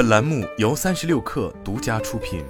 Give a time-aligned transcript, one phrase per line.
[0.00, 2.42] 本栏目由三十六氪独家出品。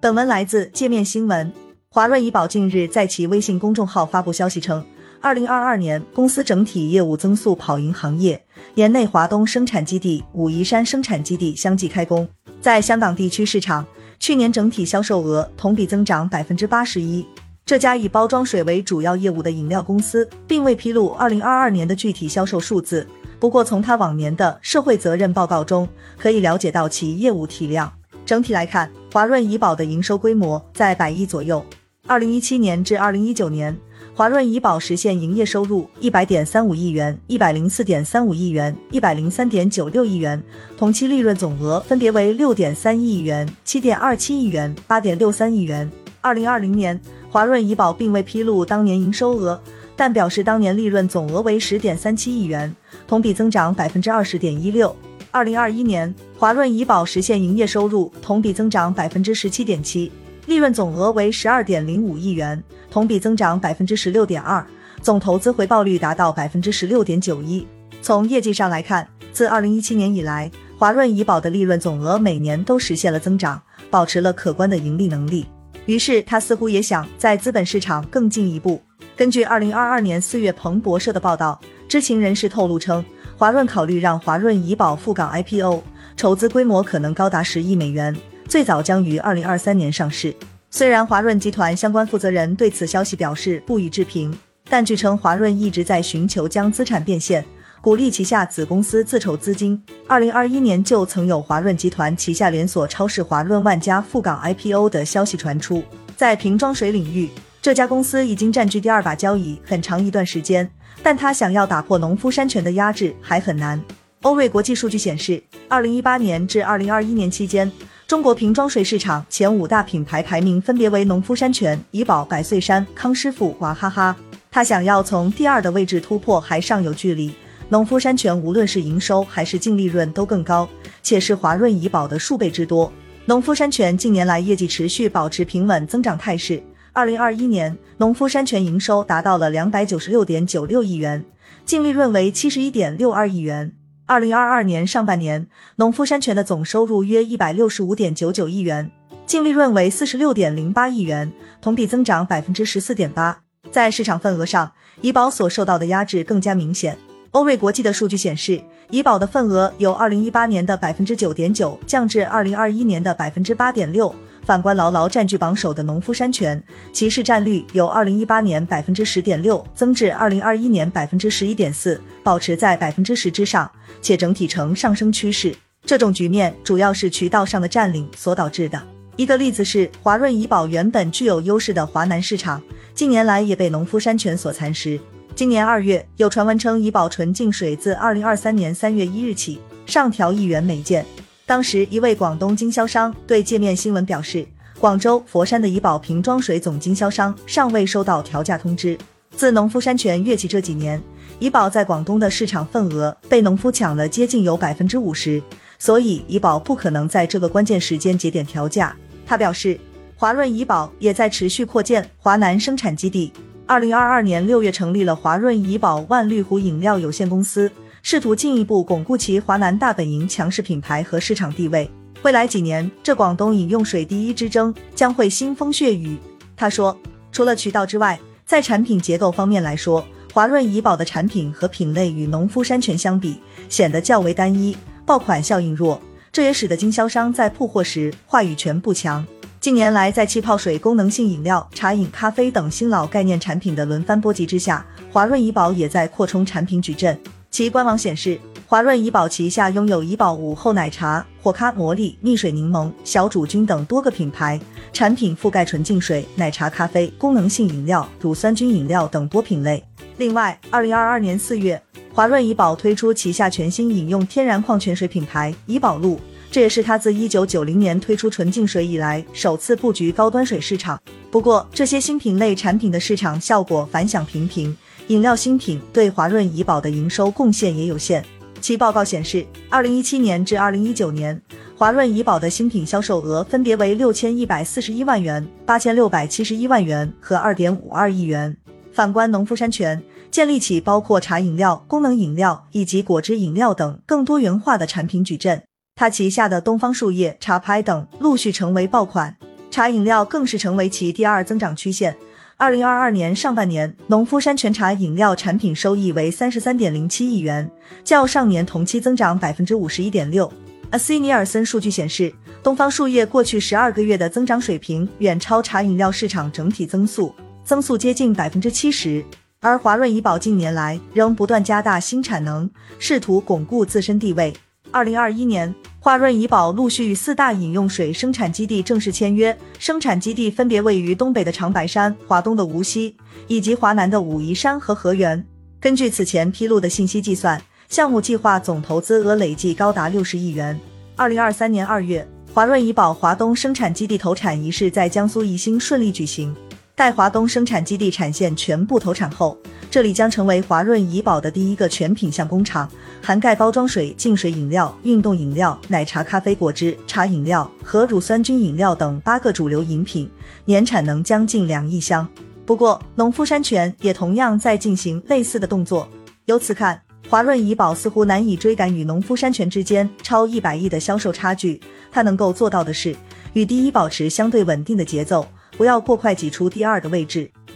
[0.00, 1.52] 本文来自界面新闻。
[1.90, 4.86] 华润怡宝近日在其微信公众号发布消息称，
[5.20, 8.40] 二零二二年公司整体业务增速跑赢行业，
[8.74, 12.28] 年内华东生产基地、武夷山生产基地相继开工。
[12.60, 13.84] 在香港地区市场，
[14.20, 17.26] 去年整体销售额同比增长百分之八十一。
[17.70, 23.06] 这家以包装水为主要业务的饮料公司，并未披露二零二二年的具体销售数字。
[23.38, 25.88] 不过，从他往年的社会责任报告中
[26.18, 27.92] 可以了解到其业务体量。
[28.26, 31.64] 整体来看，华润怡宝的营收规模在百亿左右。
[32.08, 33.78] 二零一七年至二零一九年，
[34.16, 40.42] 华润怡宝实现营业收入一百点三五亿元、一百零四点三五亿元、一百零三点九六亿元，
[40.76, 45.88] 同期利润总额分别为六点三亿元、七点二七亿元、八点六三亿元。
[46.20, 47.00] 二零二零年。
[47.30, 49.60] 华润怡宝并未披露当年营收额，
[49.94, 52.74] 但表示当年利润总额为十点三七亿元，
[53.06, 54.94] 同比增长百分之二十点一六。
[55.30, 60.10] 二零二一年，华润怡宝实现营业收入同比增长百分之十七点七，
[60.46, 64.66] 利润总额为十二点零五亿元，同比增长百分之十六点二，
[65.00, 67.64] 总投资回报率达到百分之十六点九一。
[68.02, 75.46] 从业绩上来看，自二零一七年以来，华润怡宝的利润总额每年都实现了增长，保持了可观的盈利能力。
[75.90, 78.80] 于是他似乎也想在资本市场更进一步。
[79.16, 83.04] 根据二零二二年四月彭博社的报道，知情人士透露称，
[83.36, 85.82] 华润考虑让华润怡宝赴港 IPO，
[86.16, 88.16] 筹资规模可能高达十亿美元，
[88.46, 90.32] 最早将于二零二三年上市。
[90.70, 94.32] 虽然华润集团相关负责人对此消息表示不予置评，
[94.68, 97.44] 但据称华润一直在寻求将资产变现。
[97.82, 99.82] 鼓励旗下子公司自筹资金。
[100.06, 105.82] 二零二一年就曾有华润集团旗下连锁超市华润万家赴港 IPO 的消息传出。
[106.14, 107.30] 在瓶装水领域，
[107.62, 110.70] 这家公司已经占据第二把交椅很长一段时间，
[111.02, 113.82] 但他想要打破农夫山泉的压制还很难。
[114.22, 117.72] 欧瑞国际数据显示，二零一八年至二零二一年期间，
[118.06, 124.14] 中国瓶装水市场前五大品牌排名分别为农夫山泉、怡宝、百岁山、康师傅、娃哈哈。
[124.50, 127.32] 他想要从第二的位置突破还尚有距离。
[127.70, 130.68] 农夫山泉无论是营收还是净利润都更高，
[131.04, 132.92] 且是华润怡宝的数倍之多。
[133.26, 136.60] 农夫山泉近年来业绩持续保持平稳增长态势。
[136.92, 141.24] 二零二一年，农夫山泉营收达到了两百九十六点九六亿元，
[141.64, 143.72] 净利润为七十一点六二亿元。
[144.04, 148.90] 二零二二年上半年，农夫山泉的总收入约一百六十五点九九亿元，
[149.24, 151.30] 净利润为四十六点零八亿元，
[151.62, 153.42] 同比增长百分之十四点八。
[153.70, 154.72] 在市场份额上，
[155.02, 156.98] 怡宝所受到的压制更加明显。
[157.32, 158.60] 欧瑞国际的数据显示，
[158.90, 164.12] 怡宝的份额由二零一八年的百分之九点九降至二零二一年的百分之八点六。
[164.44, 166.60] 反观牢牢占据榜首的农夫山泉，
[166.92, 173.70] 其市占率由二零一八年百分之十点六增至二零二一年百分之十一点四，保持在百分之十之上，
[174.02, 175.54] 且整体呈上升趋势。
[175.84, 178.82] 这种局面主要是渠道上的占领所导致的。
[179.14, 182.60] 一个例子是，华润怡宝原本具有优势的华南市场，
[182.92, 184.98] 近年来也被农夫山泉所蚕食。
[185.34, 191.04] 今年二月，有传闻称怡宝纯净水自二零二三年三月一日起上调一元每件。
[191.46, 194.46] 当时，一位广东经销商对界面新闻表示，
[194.78, 198.98] 广州、佛山的怡宝瓶装水总经销商尚未收到调价通知。
[199.34, 201.00] 自农夫山泉跃起这几年，
[201.38, 205.42] 怡宝在广东的市场份额被农夫抢了接近有百分之五十，
[205.78, 208.94] 所以怡宝不可能在这个关键时间节点调价。
[209.24, 209.78] 他表示，
[210.16, 213.32] 华润怡宝也在持续扩建华南生产基地。
[213.70, 217.70] 二零二二年六月成立了华润怡宝万绿湖饮料有限公司，
[218.02, 221.88] 试图进一步巩固其华南大本营强势品牌和市场地位。
[222.22, 226.18] 未来几年，这广东饮用水第一之争将会腥风血雨。
[226.56, 226.98] 他说，
[227.30, 233.38] 除了渠道之外，在产品结构方面来说，华润怡宝的产品和品类与农夫山泉相比
[233.68, 234.76] 显得较为单一，
[235.06, 239.24] 爆款效应弱，这也使得经销商在铺货时话语权不强。
[239.60, 244.82] 近年来，在气泡水、功能性饮料、茶饮、咖啡等新老概念产品的轮番波及之下，
[245.12, 247.20] 华润怡宝也在扩充产品矩阵。
[247.50, 254.58] 其官网显示，华润怡宝旗下拥有怡宝午后奶茶、火咖魔力、蜜水柠檬、小主菌等多个品牌
[254.94, 259.84] 产品，覆盖纯净水、奶茶、咖啡、功能性饮料、乳酸菌饮料等多品类。
[260.16, 261.78] 另外，二零二二年四月，
[262.14, 266.18] 华润怡宝推出旗下全新饮用天然矿泉水品牌怡宝露。
[266.50, 271.00] 这也是他自一九九零年推出纯净水以来首次布局高端水市场。
[271.30, 274.76] 不过，这些新品类产品的市场效果反响平平，
[275.06, 278.24] 饮料新品对华润怡宝的营收贡献也有限。
[278.60, 281.40] 其报告显示，二零一七年至二零一九年，
[281.76, 288.54] 华润怡宝的新品销售额分别为六千一百四十一万元、八千六百七十一万元和二点五二亿元。
[288.92, 290.02] 反观农夫山泉，
[290.32, 295.62] 建立起包括茶饮料、功能饮料以及果汁饮料等更多元化的产品矩阵。
[296.00, 299.36] 它旗下的东方树叶、茶拍等陆续成为爆款，
[299.70, 302.16] 茶饮料更是成为其第二增长曲线。
[302.56, 307.70] 二零二二年上半年，农夫山泉茶饮料产品收益为三十三点零七亿元，
[308.02, 310.50] 较上年同期增长百分之五十一点六。
[310.88, 312.32] a c 尼尔森数据显示，
[312.62, 319.22] 东方树叶过去十二个月的增长水平远超茶饮料市场整体增速，增速接近百分之七十。
[319.60, 324.50] 而华润怡宝近年来仍不断加大新产能，试图巩固自身地位。
[324.92, 333.16] 二零二一年，华润怡宝陆续与四大饮用水生产基地正式签约，生产基地分别位于东北的长白山、华东的无锡
[333.46, 335.44] 以及华南的武夷山和河源。
[335.78, 340.78] 根据此前披露的信息计算，项目计划总投资额累计高达六十亿元。
[341.14, 346.54] 二零二三年二月，华润怡宝华东生产基地投产仪式在江苏宜兴顺利举行。
[347.00, 349.58] 待华东生产基地产线全部投产后，
[349.90, 352.86] 这里将成为华润怡宝的第一个全品项工厂，
[353.22, 360.30] 涵盖包装水、净水饮料、运动饮料、奶茶、咖啡、果汁、茶饮料和乳酸菌饮料等八个主流饮品，
[360.66, 362.28] 年产能将近两亿箱。
[362.66, 366.06] 不过，农夫山泉也同样在进行类似的动作。
[366.44, 367.00] 由此看，
[367.30, 371.80] 华润怡宝似乎难以追赶与农夫山泉之间超一百亿的销售差距。
[372.12, 373.16] 它能够做到的是，
[373.54, 375.46] 与第一保持相对稳定的节奏，
[375.76, 377.50] 不要过快挤出第二的位置。